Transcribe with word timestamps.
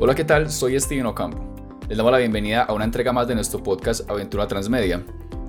Hola, 0.00 0.14
¿qué 0.14 0.22
tal? 0.22 0.48
Soy 0.48 0.78
Steven 0.78 1.06
Ocampo. 1.06 1.38
Les 1.88 1.98
damos 1.98 2.12
la 2.12 2.18
bienvenida 2.18 2.62
a 2.62 2.72
una 2.72 2.84
entrega 2.84 3.12
más 3.12 3.26
de 3.26 3.34
nuestro 3.34 3.60
podcast 3.60 4.08
Aventura 4.08 4.46
Transmedia, 4.46 5.02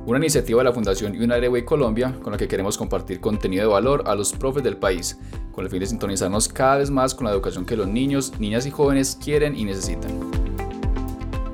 una 0.08 0.18
iniciativa 0.18 0.58
de 0.58 0.64
la 0.64 0.74
Fundación 0.74 1.12
United 1.12 1.64
Colombia 1.66 2.16
con 2.24 2.32
la 2.32 2.38
que 2.40 2.48
queremos 2.48 2.76
compartir 2.76 3.20
contenido 3.20 3.68
de 3.68 3.72
valor 3.72 4.06
a 4.08 4.16
los 4.16 4.34
profes 4.34 4.64
del 4.64 4.76
país, 4.76 5.20
con 5.52 5.66
el 5.66 5.70
fin 5.70 5.82
de 5.82 5.86
sintonizarnos 5.86 6.48
cada 6.48 6.78
vez 6.78 6.90
más 6.90 7.14
con 7.14 7.26
la 7.26 7.32
educación 7.32 7.64
que 7.64 7.78
los 7.78 7.88
niños, 7.88 8.40
niñas 8.40 8.66
y 8.66 8.72
jóvenes 8.72 9.20
quieren 9.24 9.56
y 9.56 9.66
necesitan. 9.66 10.10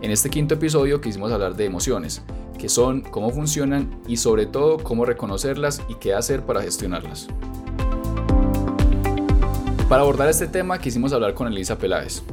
En 0.02 0.10
este 0.10 0.30
quinto 0.30 0.54
episodio 0.54 1.02
quisimos 1.02 1.34
hablar 1.34 1.58
de 1.58 1.66
emociones, 1.66 2.22
qué 2.58 2.70
son, 2.70 3.02
cómo 3.02 3.30
funcionan 3.30 3.90
y 4.08 4.16
sobre 4.16 4.46
todo 4.46 4.78
cómo 4.78 5.04
reconocerlas 5.04 5.82
y 5.90 5.96
qué 5.96 6.14
hacer 6.14 6.46
para 6.46 6.62
gestionarlas. 6.62 7.28
Para 9.90 10.04
abordar 10.04 10.30
este 10.30 10.48
tema 10.48 10.80
quisimos 10.80 11.12
hablar 11.12 11.34
con 11.34 11.48
Elisa 11.48 11.78
Peláez, 11.78 12.24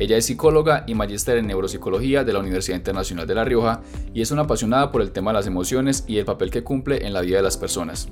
ella 0.00 0.16
es 0.16 0.24
psicóloga 0.24 0.84
y 0.86 0.94
magíster 0.94 1.36
en 1.36 1.46
neuropsicología 1.46 2.24
de 2.24 2.32
la 2.32 2.38
Universidad 2.38 2.78
Internacional 2.78 3.26
de 3.26 3.34
La 3.34 3.44
Rioja 3.44 3.82
y 4.14 4.22
es 4.22 4.30
una 4.30 4.42
apasionada 4.42 4.90
por 4.90 5.02
el 5.02 5.12
tema 5.12 5.30
de 5.30 5.34
las 5.34 5.46
emociones 5.46 6.04
y 6.08 6.16
el 6.16 6.24
papel 6.24 6.50
que 6.50 6.64
cumple 6.64 7.06
en 7.06 7.12
la 7.12 7.20
vida 7.20 7.36
de 7.36 7.42
las 7.42 7.58
personas. 7.58 8.08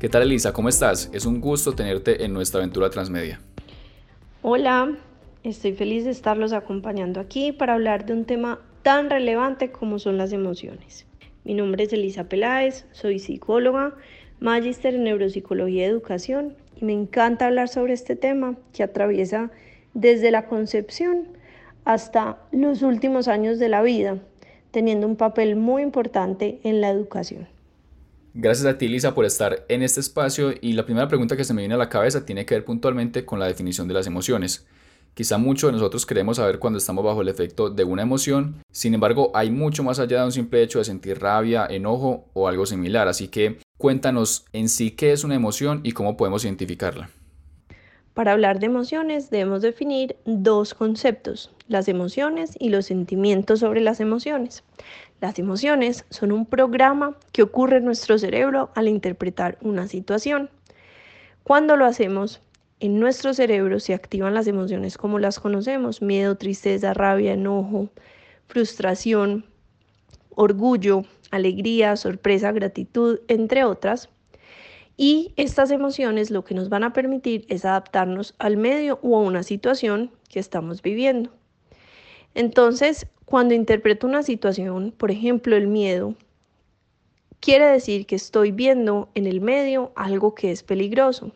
¿Qué 0.00 0.08
tal 0.08 0.22
Elisa? 0.22 0.54
¿Cómo 0.54 0.70
estás? 0.70 1.10
Es 1.12 1.26
un 1.26 1.42
gusto 1.42 1.74
tenerte 1.74 2.24
en 2.24 2.32
nuestra 2.32 2.60
aventura 2.60 2.88
transmedia. 2.88 3.40
Hola, 4.40 4.96
estoy 5.42 5.74
feliz 5.74 6.06
de 6.06 6.12
estarlos 6.12 6.54
acompañando 6.54 7.20
aquí 7.20 7.52
para 7.52 7.74
hablar 7.74 8.06
de 8.06 8.14
un 8.14 8.24
tema 8.24 8.60
tan 8.80 9.10
relevante 9.10 9.70
como 9.70 9.98
son 9.98 10.16
las 10.16 10.32
emociones. 10.32 11.06
Mi 11.44 11.52
nombre 11.52 11.84
es 11.84 11.92
Elisa 11.92 12.24
Peláez, 12.30 12.86
soy 12.92 13.18
psicóloga, 13.18 13.94
magíster 14.40 14.94
en 14.94 15.04
neuropsicología 15.04 15.82
y 15.82 15.90
educación 15.90 16.56
y 16.80 16.86
me 16.86 16.94
encanta 16.94 17.48
hablar 17.48 17.68
sobre 17.68 17.92
este 17.92 18.16
tema 18.16 18.56
que 18.72 18.82
atraviesa 18.82 19.50
desde 19.98 20.30
la 20.30 20.46
concepción 20.46 21.26
hasta 21.84 22.38
los 22.52 22.82
últimos 22.82 23.26
años 23.26 23.58
de 23.58 23.68
la 23.68 23.82
vida, 23.82 24.18
teniendo 24.70 25.06
un 25.08 25.16
papel 25.16 25.56
muy 25.56 25.82
importante 25.82 26.60
en 26.62 26.80
la 26.80 26.90
educación. 26.90 27.48
Gracias 28.32 28.66
a 28.66 28.78
ti, 28.78 28.86
Lisa, 28.86 29.14
por 29.14 29.24
estar 29.24 29.64
en 29.68 29.82
este 29.82 29.98
espacio 29.98 30.52
y 30.60 30.74
la 30.74 30.84
primera 30.84 31.08
pregunta 31.08 31.36
que 31.36 31.42
se 31.42 31.52
me 31.52 31.62
viene 31.62 31.74
a 31.74 31.78
la 31.78 31.88
cabeza 31.88 32.24
tiene 32.24 32.46
que 32.46 32.54
ver 32.54 32.64
puntualmente 32.64 33.24
con 33.24 33.40
la 33.40 33.46
definición 33.46 33.88
de 33.88 33.94
las 33.94 34.06
emociones. 34.06 34.66
Quizá 35.14 35.36
muchos 35.36 35.68
de 35.68 35.72
nosotros 35.72 36.06
queremos 36.06 36.36
saber 36.36 36.60
cuando 36.60 36.78
estamos 36.78 37.04
bajo 37.04 37.22
el 37.22 37.28
efecto 37.28 37.68
de 37.68 37.82
una 37.82 38.02
emoción, 38.02 38.62
sin 38.70 38.94
embargo 38.94 39.32
hay 39.34 39.50
mucho 39.50 39.82
más 39.82 39.98
allá 39.98 40.20
de 40.20 40.26
un 40.26 40.32
simple 40.32 40.62
hecho 40.62 40.78
de 40.78 40.84
sentir 40.84 41.18
rabia, 41.18 41.66
enojo 41.68 42.26
o 42.34 42.46
algo 42.46 42.66
similar, 42.66 43.08
así 43.08 43.26
que 43.26 43.58
cuéntanos 43.78 44.44
en 44.52 44.68
sí 44.68 44.92
qué 44.92 45.10
es 45.10 45.24
una 45.24 45.34
emoción 45.34 45.80
y 45.82 45.90
cómo 45.90 46.16
podemos 46.16 46.44
identificarla. 46.44 47.10
Para 48.18 48.32
hablar 48.32 48.58
de 48.58 48.66
emociones 48.66 49.30
debemos 49.30 49.62
definir 49.62 50.16
dos 50.24 50.74
conceptos, 50.74 51.54
las 51.68 51.86
emociones 51.86 52.56
y 52.58 52.70
los 52.70 52.86
sentimientos 52.86 53.60
sobre 53.60 53.80
las 53.80 54.00
emociones. 54.00 54.64
Las 55.20 55.38
emociones 55.38 56.04
son 56.10 56.32
un 56.32 56.44
programa 56.44 57.16
que 57.30 57.44
ocurre 57.44 57.76
en 57.76 57.84
nuestro 57.84 58.18
cerebro 58.18 58.70
al 58.74 58.88
interpretar 58.88 59.56
una 59.60 59.86
situación. 59.86 60.50
Cuando 61.44 61.76
lo 61.76 61.84
hacemos, 61.84 62.42
en 62.80 62.98
nuestro 62.98 63.34
cerebro 63.34 63.78
se 63.78 63.94
activan 63.94 64.34
las 64.34 64.48
emociones 64.48 64.98
como 64.98 65.20
las 65.20 65.38
conocemos, 65.38 66.02
miedo, 66.02 66.36
tristeza, 66.36 66.94
rabia, 66.94 67.34
enojo, 67.34 67.88
frustración, 68.48 69.46
orgullo, 70.30 71.04
alegría, 71.30 71.94
sorpresa, 71.94 72.50
gratitud, 72.50 73.20
entre 73.28 73.62
otras. 73.62 74.08
Y 75.00 75.32
estas 75.36 75.70
emociones 75.70 76.32
lo 76.32 76.44
que 76.44 76.56
nos 76.56 76.68
van 76.70 76.82
a 76.82 76.92
permitir 76.92 77.46
es 77.48 77.64
adaptarnos 77.64 78.34
al 78.40 78.56
medio 78.56 78.98
o 79.00 79.16
a 79.16 79.20
una 79.20 79.44
situación 79.44 80.10
que 80.28 80.40
estamos 80.40 80.82
viviendo. 80.82 81.30
Entonces, 82.34 83.06
cuando 83.24 83.54
interpreto 83.54 84.08
una 84.08 84.24
situación, 84.24 84.90
por 84.90 85.12
ejemplo 85.12 85.54
el 85.54 85.68
miedo, 85.68 86.16
quiere 87.38 87.66
decir 87.66 88.06
que 88.06 88.16
estoy 88.16 88.50
viendo 88.50 89.08
en 89.14 89.28
el 89.28 89.40
medio 89.40 89.92
algo 89.94 90.34
que 90.34 90.50
es 90.50 90.64
peligroso. 90.64 91.30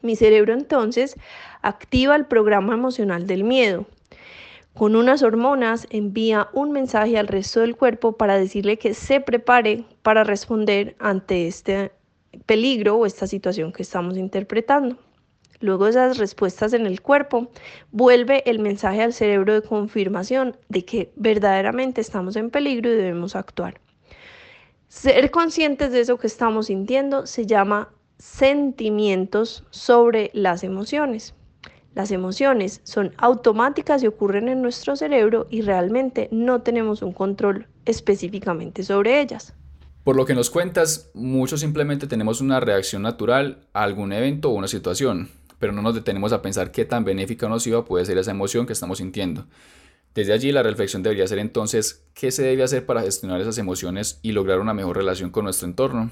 Mi 0.00 0.14
cerebro 0.14 0.54
entonces 0.54 1.16
activa 1.62 2.14
el 2.14 2.26
programa 2.26 2.74
emocional 2.74 3.26
del 3.26 3.42
miedo. 3.42 3.86
Con 4.74 4.94
unas 4.94 5.24
hormonas 5.24 5.88
envía 5.90 6.48
un 6.52 6.70
mensaje 6.70 7.18
al 7.18 7.26
resto 7.26 7.58
del 7.58 7.74
cuerpo 7.74 8.12
para 8.12 8.38
decirle 8.38 8.78
que 8.78 8.94
se 8.94 9.20
prepare 9.20 9.84
para 10.02 10.22
responder 10.22 10.94
ante 11.00 11.48
este 11.48 11.90
peligro 12.46 12.96
o 12.96 13.06
esta 13.06 13.26
situación 13.26 13.72
que 13.72 13.82
estamos 13.82 14.16
interpretando. 14.16 14.96
Luego 15.60 15.84
de 15.84 15.90
esas 15.90 16.18
respuestas 16.18 16.72
en 16.72 16.86
el 16.86 17.00
cuerpo, 17.00 17.50
vuelve 17.90 18.48
el 18.48 18.60
mensaje 18.60 19.02
al 19.02 19.12
cerebro 19.12 19.54
de 19.54 19.62
confirmación 19.62 20.56
de 20.68 20.84
que 20.84 21.12
verdaderamente 21.16 22.00
estamos 22.00 22.36
en 22.36 22.50
peligro 22.50 22.90
y 22.90 22.96
debemos 22.96 23.34
actuar. 23.34 23.80
Ser 24.86 25.30
conscientes 25.30 25.90
de 25.92 26.00
eso 26.00 26.16
que 26.16 26.28
estamos 26.28 26.66
sintiendo 26.66 27.26
se 27.26 27.44
llama 27.44 27.90
sentimientos 28.18 29.64
sobre 29.70 30.30
las 30.32 30.62
emociones. 30.62 31.34
Las 31.94 32.12
emociones 32.12 32.80
son 32.84 33.12
automáticas 33.18 34.02
y 34.02 34.06
ocurren 34.06 34.48
en 34.48 34.62
nuestro 34.62 34.94
cerebro 34.94 35.46
y 35.50 35.62
realmente 35.62 36.28
no 36.30 36.62
tenemos 36.62 37.02
un 37.02 37.12
control 37.12 37.66
específicamente 37.84 38.84
sobre 38.84 39.20
ellas. 39.20 39.54
Por 40.08 40.16
lo 40.16 40.24
que 40.24 40.32
nos 40.32 40.48
cuentas, 40.48 41.10
muchos 41.12 41.60
simplemente 41.60 42.06
tenemos 42.06 42.40
una 42.40 42.60
reacción 42.60 43.02
natural 43.02 43.66
a 43.74 43.82
algún 43.82 44.14
evento 44.14 44.48
o 44.48 44.54
una 44.54 44.66
situación, 44.66 45.28
pero 45.58 45.74
no 45.74 45.82
nos 45.82 45.94
detenemos 45.94 46.32
a 46.32 46.40
pensar 46.40 46.72
qué 46.72 46.86
tan 46.86 47.04
benéfica 47.04 47.44
o 47.44 47.50
nociva 47.50 47.84
puede 47.84 48.06
ser 48.06 48.16
esa 48.16 48.30
emoción 48.30 48.64
que 48.64 48.72
estamos 48.72 48.96
sintiendo. 48.96 49.44
Desde 50.14 50.32
allí 50.32 50.50
la 50.50 50.62
reflexión 50.62 51.02
debería 51.02 51.26
ser 51.26 51.40
entonces 51.40 52.06
qué 52.14 52.30
se 52.30 52.42
debe 52.42 52.62
hacer 52.62 52.86
para 52.86 53.02
gestionar 53.02 53.38
esas 53.42 53.58
emociones 53.58 54.18
y 54.22 54.32
lograr 54.32 54.60
una 54.60 54.72
mejor 54.72 54.96
relación 54.96 55.28
con 55.28 55.44
nuestro 55.44 55.68
entorno. 55.68 56.10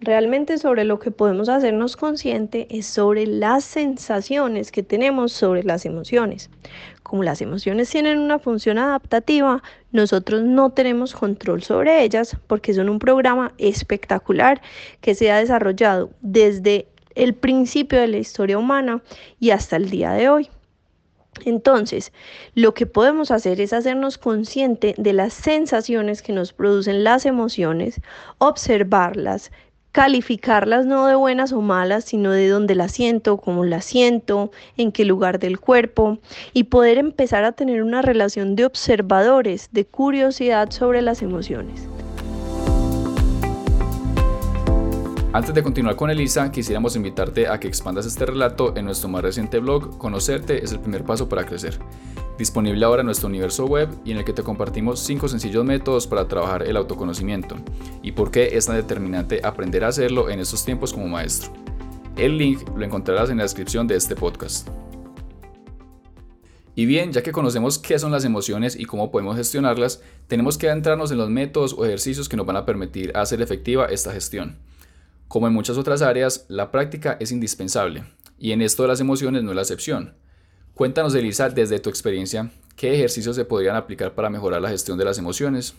Realmente 0.00 0.58
sobre 0.58 0.84
lo 0.84 0.98
que 0.98 1.10
podemos 1.10 1.48
hacernos 1.48 1.96
consciente 1.96 2.66
es 2.68 2.84
sobre 2.84 3.26
las 3.26 3.64
sensaciones 3.64 4.70
que 4.70 4.82
tenemos 4.82 5.32
sobre 5.32 5.62
las 5.62 5.86
emociones. 5.86 6.50
Como 7.02 7.22
las 7.22 7.42
emociones 7.42 7.90
tienen 7.90 8.18
una 8.18 8.38
función 8.38 8.78
adaptativa, 8.78 9.62
nosotros 9.90 10.42
no 10.42 10.70
tenemos 10.70 11.14
control 11.14 11.62
sobre 11.62 12.02
ellas 12.02 12.36
porque 12.46 12.74
son 12.74 12.88
un 12.88 12.98
programa 12.98 13.52
espectacular 13.58 14.62
que 15.00 15.14
se 15.14 15.30
ha 15.30 15.38
desarrollado 15.38 16.10
desde 16.20 16.86
el 17.14 17.34
principio 17.34 18.00
de 18.00 18.08
la 18.08 18.18
historia 18.18 18.58
humana 18.58 19.02
y 19.38 19.50
hasta 19.50 19.76
el 19.76 19.90
día 19.90 20.12
de 20.12 20.28
hoy. 20.28 20.48
Entonces, 21.44 22.12
lo 22.54 22.74
que 22.74 22.86
podemos 22.86 23.30
hacer 23.30 23.60
es 23.60 23.72
hacernos 23.72 24.18
consciente 24.18 24.94
de 24.98 25.12
las 25.12 25.32
sensaciones 25.32 26.22
que 26.22 26.32
nos 26.32 26.52
producen 26.52 27.04
las 27.04 27.26
emociones, 27.26 28.00
observarlas, 28.38 29.50
calificarlas 29.92 30.86
no 30.86 31.06
de 31.06 31.14
buenas 31.14 31.52
o 31.52 31.60
malas, 31.60 32.04
sino 32.04 32.32
de 32.32 32.48
dónde 32.48 32.74
las 32.74 32.92
siento, 32.92 33.36
cómo 33.36 33.64
las 33.64 33.84
siento, 33.84 34.50
en 34.78 34.90
qué 34.90 35.04
lugar 35.04 35.38
del 35.38 35.60
cuerpo, 35.60 36.18
y 36.54 36.64
poder 36.64 36.96
empezar 36.96 37.44
a 37.44 37.52
tener 37.52 37.82
una 37.82 38.00
relación 38.00 38.56
de 38.56 38.64
observadores, 38.64 39.68
de 39.70 39.84
curiosidad 39.84 40.70
sobre 40.70 41.02
las 41.02 41.20
emociones. 41.20 41.86
Antes 45.34 45.54
de 45.54 45.62
continuar 45.62 45.96
con 45.96 46.10
Elisa, 46.10 46.50
quisiéramos 46.50 46.94
invitarte 46.94 47.48
a 47.48 47.58
que 47.58 47.66
expandas 47.66 48.04
este 48.04 48.26
relato 48.26 48.76
en 48.76 48.84
nuestro 48.84 49.08
más 49.08 49.22
reciente 49.22 49.60
blog, 49.60 49.96
Conocerte 49.96 50.62
es 50.62 50.72
el 50.72 50.80
primer 50.80 51.04
paso 51.04 51.26
para 51.26 51.46
crecer, 51.46 51.78
disponible 52.38 52.84
ahora 52.84 53.00
en 53.00 53.06
nuestro 53.06 53.28
universo 53.28 53.66
web 53.66 53.88
y 54.04 54.12
en 54.12 54.18
el 54.18 54.24
que 54.24 54.32
te 54.32 54.42
compartimos 54.42 55.00
5 55.00 55.28
sencillos 55.28 55.64
métodos 55.64 56.06
para 56.06 56.28
trabajar 56.28 56.62
el 56.62 56.76
autoconocimiento 56.76 57.56
y 58.02 58.12
por 58.12 58.30
qué 58.30 58.56
es 58.56 58.66
tan 58.66 58.76
determinante 58.76 59.40
aprender 59.44 59.84
a 59.84 59.88
hacerlo 59.88 60.30
en 60.30 60.40
estos 60.40 60.64
tiempos 60.64 60.92
como 60.92 61.08
maestro. 61.08 61.52
El 62.16 62.36
link 62.36 62.60
lo 62.76 62.84
encontrarás 62.84 63.30
en 63.30 63.38
la 63.38 63.44
descripción 63.44 63.86
de 63.86 63.96
este 63.96 64.16
podcast. 64.16 64.68
Y 66.74 66.86
bien, 66.86 67.12
ya 67.12 67.22
que 67.22 67.32
conocemos 67.32 67.78
qué 67.78 67.98
son 67.98 68.12
las 68.12 68.24
emociones 68.24 68.76
y 68.76 68.86
cómo 68.86 69.10
podemos 69.10 69.36
gestionarlas, 69.36 70.02
tenemos 70.26 70.56
que 70.56 70.68
adentrarnos 70.68 71.10
en 71.10 71.18
los 71.18 71.28
métodos 71.28 71.74
o 71.74 71.84
ejercicios 71.84 72.28
que 72.28 72.36
nos 72.36 72.46
van 72.46 72.56
a 72.56 72.64
permitir 72.64 73.14
hacer 73.14 73.42
efectiva 73.42 73.86
esta 73.86 74.12
gestión. 74.12 74.58
Como 75.28 75.46
en 75.46 75.52
muchas 75.52 75.76
otras 75.76 76.00
áreas, 76.00 76.46
la 76.48 76.70
práctica 76.70 77.18
es 77.20 77.30
indispensable, 77.30 78.04
y 78.38 78.52
en 78.52 78.62
esto 78.62 78.82
de 78.82 78.88
las 78.88 79.00
emociones 79.00 79.42
no 79.42 79.50
es 79.50 79.56
la 79.56 79.62
excepción. 79.62 80.14
Cuéntanos, 80.74 81.14
Elisa, 81.14 81.50
desde 81.50 81.78
tu 81.80 81.90
experiencia, 81.90 82.50
¿qué 82.76 82.94
ejercicios 82.94 83.36
se 83.36 83.44
podrían 83.44 83.76
aplicar 83.76 84.14
para 84.14 84.30
mejorar 84.30 84.62
la 84.62 84.70
gestión 84.70 84.96
de 84.96 85.04
las 85.04 85.18
emociones? 85.18 85.74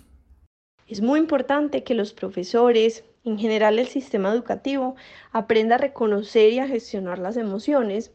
Es 0.88 1.02
muy 1.02 1.20
importante 1.20 1.84
que 1.84 1.96
los 1.96 2.14
profesores, 2.14 3.04
en 3.26 3.40
general 3.40 3.80
el 3.80 3.88
sistema 3.88 4.32
educativo, 4.32 4.96
aprenda 5.32 5.76
a 5.76 5.80
reconocer 5.80 6.54
y 6.54 6.60
a 6.60 6.68
gestionar 6.68 7.18
las 7.18 7.38
emociones, 7.38 8.12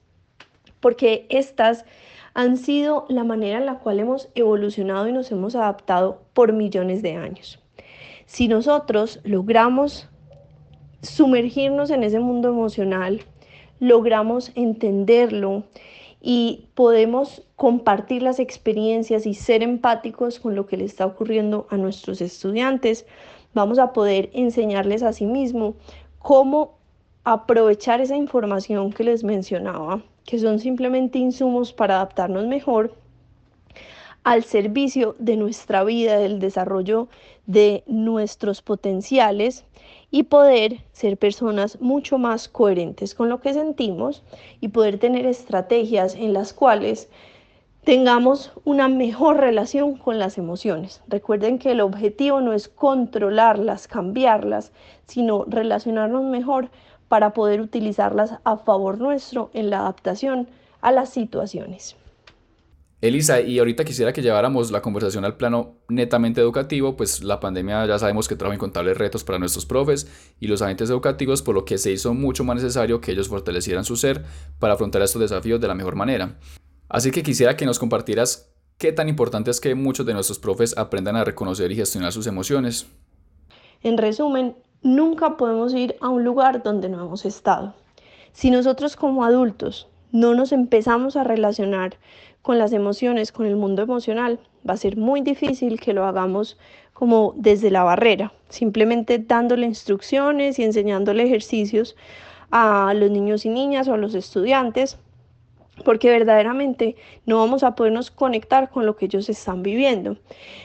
porque 0.78 1.26
estas 1.30 1.84
han 2.32 2.56
sido 2.56 3.06
la 3.08 3.24
manera 3.24 3.58
en 3.58 3.66
la 3.66 3.80
cual 3.80 3.98
hemos 3.98 4.28
evolucionado 4.36 5.08
y 5.08 5.12
nos 5.12 5.32
hemos 5.32 5.56
adaptado 5.56 6.22
por 6.32 6.52
millones 6.52 7.02
de 7.02 7.16
años. 7.16 7.58
Si 8.26 8.46
nosotros 8.46 9.18
logramos 9.24 10.06
sumergirnos 11.02 11.90
en 11.90 12.04
ese 12.04 12.20
mundo 12.20 12.50
emocional, 12.50 13.22
logramos 13.80 14.52
entenderlo 14.54 15.64
y 16.20 16.66
podemos 16.74 17.42
compartir 17.56 18.22
las 18.22 18.38
experiencias 18.38 19.26
y 19.26 19.34
ser 19.34 19.62
empáticos 19.62 20.40
con 20.40 20.54
lo 20.54 20.66
que 20.66 20.76
le 20.76 20.84
está 20.84 21.06
ocurriendo 21.06 21.66
a 21.70 21.76
nuestros 21.76 22.20
estudiantes, 22.20 23.06
vamos 23.54 23.78
a 23.78 23.92
poder 23.92 24.30
enseñarles 24.32 25.02
a 25.02 25.12
sí 25.12 25.26
mismo 25.26 25.76
cómo 26.18 26.78
aprovechar 27.24 28.00
esa 28.00 28.16
información 28.16 28.92
que 28.92 29.04
les 29.04 29.22
mencionaba, 29.22 30.02
que 30.24 30.38
son 30.38 30.58
simplemente 30.58 31.18
insumos 31.18 31.72
para 31.72 31.96
adaptarnos 31.96 32.46
mejor 32.46 32.94
al 34.24 34.44
servicio 34.44 35.14
de 35.18 35.36
nuestra 35.36 35.84
vida, 35.84 36.18
del 36.18 36.38
desarrollo 36.38 37.08
de 37.48 37.82
nuestros 37.86 38.60
potenciales 38.60 39.64
y 40.10 40.24
poder 40.24 40.82
ser 40.92 41.16
personas 41.16 41.80
mucho 41.80 42.18
más 42.18 42.46
coherentes 42.46 43.14
con 43.14 43.30
lo 43.30 43.40
que 43.40 43.54
sentimos 43.54 44.22
y 44.60 44.68
poder 44.68 44.98
tener 44.98 45.24
estrategias 45.24 46.14
en 46.14 46.34
las 46.34 46.52
cuales 46.52 47.08
tengamos 47.84 48.52
una 48.66 48.88
mejor 48.88 49.38
relación 49.38 49.96
con 49.96 50.18
las 50.18 50.36
emociones. 50.36 51.00
Recuerden 51.08 51.58
que 51.58 51.72
el 51.72 51.80
objetivo 51.80 52.42
no 52.42 52.52
es 52.52 52.68
controlarlas, 52.68 53.88
cambiarlas, 53.88 54.70
sino 55.06 55.44
relacionarnos 55.46 56.24
mejor 56.24 56.68
para 57.08 57.32
poder 57.32 57.62
utilizarlas 57.62 58.34
a 58.44 58.58
favor 58.58 58.98
nuestro 58.98 59.48
en 59.54 59.70
la 59.70 59.80
adaptación 59.80 60.48
a 60.82 60.92
las 60.92 61.08
situaciones. 61.08 61.96
Elisa, 63.00 63.40
y 63.40 63.60
ahorita 63.60 63.84
quisiera 63.84 64.12
que 64.12 64.22
lleváramos 64.22 64.72
la 64.72 64.82
conversación 64.82 65.24
al 65.24 65.36
plano 65.36 65.76
netamente 65.88 66.40
educativo, 66.40 66.96
pues 66.96 67.22
la 67.22 67.38
pandemia 67.38 67.86
ya 67.86 67.96
sabemos 67.96 68.26
que 68.26 68.34
trajo 68.34 68.52
incontables 68.52 68.98
retos 68.98 69.22
para 69.22 69.38
nuestros 69.38 69.66
profes 69.66 70.34
y 70.40 70.48
los 70.48 70.62
agentes 70.62 70.90
educativos, 70.90 71.42
por 71.42 71.54
lo 71.54 71.64
que 71.64 71.78
se 71.78 71.92
hizo 71.92 72.12
mucho 72.12 72.42
más 72.42 72.56
necesario 72.56 73.00
que 73.00 73.12
ellos 73.12 73.28
fortalecieran 73.28 73.84
su 73.84 73.96
ser 73.96 74.24
para 74.58 74.74
afrontar 74.74 75.00
estos 75.02 75.20
desafíos 75.20 75.60
de 75.60 75.68
la 75.68 75.76
mejor 75.76 75.94
manera. 75.94 76.38
Así 76.88 77.12
que 77.12 77.22
quisiera 77.22 77.56
que 77.56 77.66
nos 77.66 77.78
compartieras 77.78 78.52
qué 78.78 78.90
tan 78.90 79.08
importante 79.08 79.52
es 79.52 79.60
que 79.60 79.76
muchos 79.76 80.04
de 80.04 80.14
nuestros 80.14 80.40
profes 80.40 80.76
aprendan 80.76 81.14
a 81.14 81.22
reconocer 81.22 81.70
y 81.70 81.76
gestionar 81.76 82.10
sus 82.10 82.26
emociones. 82.26 82.88
En 83.84 83.96
resumen, 83.96 84.56
nunca 84.82 85.36
podemos 85.36 85.72
ir 85.72 85.94
a 86.00 86.08
un 86.08 86.24
lugar 86.24 86.64
donde 86.64 86.88
no 86.88 87.04
hemos 87.04 87.24
estado. 87.24 87.74
Si 88.32 88.50
nosotros 88.50 88.96
como 88.96 89.24
adultos 89.24 89.86
no 90.12 90.34
nos 90.34 90.52
empezamos 90.52 91.16
a 91.16 91.24
relacionar 91.24 91.96
con 92.42 92.58
las 92.58 92.72
emociones, 92.72 93.32
con 93.32 93.46
el 93.46 93.56
mundo 93.56 93.82
emocional, 93.82 94.38
va 94.68 94.74
a 94.74 94.78
ser 94.78 94.96
muy 94.96 95.20
difícil 95.20 95.80
que 95.80 95.92
lo 95.92 96.04
hagamos 96.06 96.58
como 96.92 97.34
desde 97.36 97.70
la 97.70 97.84
barrera, 97.84 98.32
simplemente 98.48 99.18
dándole 99.18 99.66
instrucciones 99.66 100.58
y 100.58 100.64
enseñándole 100.64 101.22
ejercicios 101.24 101.96
a 102.50 102.92
los 102.94 103.10
niños 103.10 103.44
y 103.44 103.50
niñas 103.50 103.88
o 103.88 103.94
a 103.94 103.98
los 103.98 104.14
estudiantes, 104.14 104.98
porque 105.84 106.10
verdaderamente 106.10 106.96
no 107.24 107.38
vamos 107.38 107.62
a 107.62 107.74
podernos 107.74 108.10
conectar 108.10 108.70
con 108.70 108.84
lo 108.84 108.96
que 108.96 109.04
ellos 109.04 109.28
están 109.28 109.62
viviendo. 109.62 110.16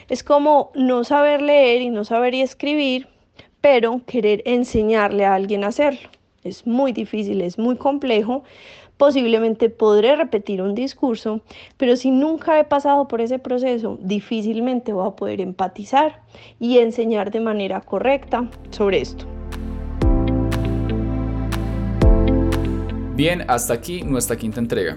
Es 0.08 0.24
como 0.24 0.72
no 0.74 1.04
saber 1.04 1.40
leer 1.40 1.82
y 1.82 1.90
no 1.90 2.04
saber 2.04 2.34
y 2.34 2.40
escribir, 2.40 3.06
pero 3.60 4.00
querer 4.06 4.42
enseñarle 4.44 5.24
a 5.24 5.34
alguien 5.34 5.64
a 5.64 5.68
hacerlo. 5.68 6.08
Es 6.42 6.66
muy 6.66 6.92
difícil, 6.92 7.40
es 7.40 7.58
muy 7.58 7.76
complejo, 7.76 8.44
Posiblemente 8.96 9.70
podré 9.70 10.14
repetir 10.14 10.62
un 10.62 10.74
discurso, 10.74 11.40
pero 11.76 11.96
si 11.96 12.10
nunca 12.10 12.60
he 12.60 12.64
pasado 12.64 13.08
por 13.08 13.20
ese 13.20 13.38
proceso, 13.38 13.98
difícilmente 14.00 14.92
voy 14.92 15.08
a 15.08 15.16
poder 15.16 15.40
empatizar 15.40 16.22
y 16.60 16.78
enseñar 16.78 17.30
de 17.30 17.40
manera 17.40 17.80
correcta 17.80 18.48
sobre 18.70 19.00
esto. 19.00 19.26
Bien, 23.16 23.44
hasta 23.48 23.74
aquí 23.74 24.02
nuestra 24.02 24.36
quinta 24.36 24.60
entrega. 24.60 24.96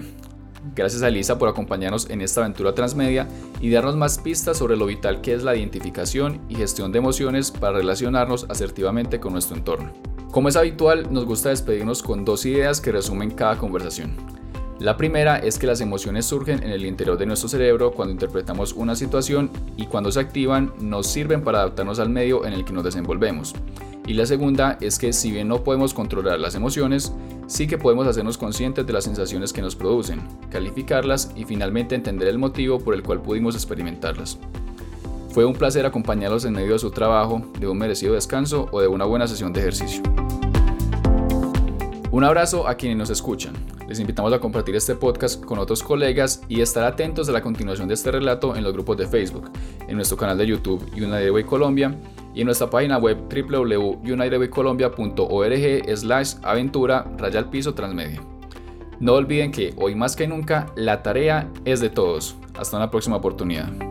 Gracias 0.75 1.01
a 1.01 1.07
Elisa 1.07 1.39
por 1.39 1.49
acompañarnos 1.49 2.09
en 2.09 2.21
esta 2.21 2.41
aventura 2.41 2.73
transmedia 2.73 3.27
y 3.61 3.71
darnos 3.71 3.95
más 3.95 4.19
pistas 4.19 4.57
sobre 4.57 4.77
lo 4.77 4.85
vital 4.85 5.21
que 5.21 5.33
es 5.33 5.43
la 5.43 5.55
identificación 5.55 6.41
y 6.49 6.55
gestión 6.55 6.91
de 6.91 6.99
emociones 6.99 7.51
para 7.51 7.77
relacionarnos 7.77 8.45
asertivamente 8.49 9.19
con 9.19 9.33
nuestro 9.33 9.55
entorno. 9.55 9.91
Como 10.31 10.49
es 10.49 10.55
habitual, 10.57 11.07
nos 11.11 11.25
gusta 11.25 11.49
despedirnos 11.49 12.03
con 12.03 12.25
dos 12.25 12.45
ideas 12.45 12.81
que 12.81 12.91
resumen 12.91 13.31
cada 13.31 13.57
conversación. 13.57 14.11
La 14.79 14.95
primera 14.95 15.37
es 15.37 15.57
que 15.57 15.65
las 15.65 15.81
emociones 15.81 16.25
surgen 16.25 16.61
en 16.61 16.69
el 16.69 16.85
interior 16.85 17.17
de 17.17 17.25
nuestro 17.25 17.49
cerebro 17.49 17.93
cuando 17.93 18.11
interpretamos 18.11 18.73
una 18.73 18.95
situación 18.95 19.49
y 19.75 19.87
cuando 19.87 20.11
se 20.11 20.19
activan 20.19 20.71
nos 20.79 21.07
sirven 21.07 21.43
para 21.43 21.59
adaptarnos 21.59 21.99
al 21.99 22.09
medio 22.09 22.45
en 22.45 22.53
el 22.53 22.63
que 22.63 22.73
nos 22.73 22.83
desenvolvemos. 22.83 23.55
Y 24.05 24.13
la 24.13 24.25
segunda 24.25 24.77
es 24.79 24.99
que 24.99 25.13
si 25.13 25.31
bien 25.31 25.47
no 25.47 25.63
podemos 25.63 25.93
controlar 25.93 26.39
las 26.39 26.55
emociones, 26.55 27.11
sí 27.47 27.65
que 27.65 27.77
podemos 27.77 28.05
hacernos 28.05 28.37
conscientes 28.37 28.85
de 28.85 28.93
las 28.93 29.05
sensaciones 29.05 29.51
que 29.51 29.61
nos 29.61 29.75
producen, 29.75 30.21
calificarlas 30.51 31.31
y 31.35 31.45
finalmente 31.45 31.95
entender 31.95 32.27
el 32.27 32.37
motivo 32.37 32.79
por 32.79 32.93
el 32.93 33.01
cual 33.01 33.21
pudimos 33.21 33.55
experimentarlas. 33.55 34.37
Fue 35.37 35.45
un 35.45 35.53
placer 35.53 35.85
acompañarlos 35.85 36.45
en 36.45 36.53
medio 36.53 36.73
de 36.73 36.79
su 36.79 36.89
trabajo, 36.89 37.43
de 37.59 37.67
un 37.67 37.77
merecido 37.77 38.15
descanso 38.15 38.67
o 38.71 38.81
de 38.81 38.87
una 38.87 39.05
buena 39.05 39.27
sesión 39.27 39.53
de 39.53 39.59
ejercicio. 39.59 40.01
Un 42.09 42.23
abrazo 42.23 42.67
a 42.67 42.73
quienes 42.73 42.97
nos 42.97 43.11
escuchan. 43.11 43.53
Les 43.87 43.99
invitamos 43.99 44.33
a 44.33 44.39
compartir 44.39 44.75
este 44.75 44.95
podcast 44.95 45.45
con 45.45 45.59
otros 45.59 45.83
colegas 45.83 46.41
y 46.49 46.61
estar 46.61 46.85
atentos 46.85 47.29
a 47.29 47.33
la 47.33 47.43
continuación 47.43 47.87
de 47.87 47.93
este 47.93 48.09
relato 48.09 48.55
en 48.55 48.63
los 48.63 48.73
grupos 48.73 48.97
de 48.97 49.05
Facebook, 49.05 49.51
en 49.87 49.95
nuestro 49.95 50.17
canal 50.17 50.39
de 50.39 50.47
YouTube 50.47 50.83
United 50.93 51.29
Way 51.29 51.43
Colombia 51.43 51.95
y 52.33 52.41
en 52.41 52.47
nuestra 52.47 52.67
página 52.67 52.97
web 52.97 53.19
www.unitedwaycolombia.org 53.29 55.97
slash 55.97 56.33
aventura 56.41 57.05
raya 57.15 57.41
al 57.41 57.51
piso 57.51 57.75
transmedia. 57.75 58.23
No 58.99 59.13
olviden 59.13 59.51
que 59.51 59.75
hoy 59.77 59.93
más 59.93 60.15
que 60.15 60.27
nunca 60.27 60.73
la 60.75 61.03
tarea 61.03 61.47
es 61.63 61.79
de 61.79 61.91
todos. 61.91 62.37
Hasta 62.57 62.77
una 62.77 62.89
próxima 62.89 63.17
oportunidad. 63.17 63.86